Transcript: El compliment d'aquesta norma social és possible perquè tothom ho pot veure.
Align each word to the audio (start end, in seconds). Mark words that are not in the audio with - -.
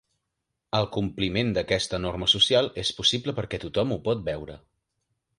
El 0.77 0.85
compliment 0.93 1.51
d'aquesta 1.57 1.99
norma 2.05 2.29
social 2.33 2.69
és 2.85 2.91
possible 3.01 3.35
perquè 3.41 3.59
tothom 3.65 3.93
ho 3.97 3.99
pot 4.09 4.25
veure. 4.31 4.57